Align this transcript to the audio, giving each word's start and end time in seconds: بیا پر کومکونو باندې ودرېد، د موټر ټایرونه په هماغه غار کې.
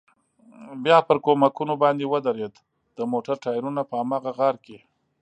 بیا 0.83 0.97
پر 1.07 1.17
کومکونو 1.25 1.73
باندې 1.83 2.03
ودرېد، 2.07 2.53
د 2.97 2.99
موټر 3.11 3.35
ټایرونه 3.43 3.81
په 3.89 3.93
هماغه 4.01 4.31
غار 4.37 4.55
کې. 4.65 4.77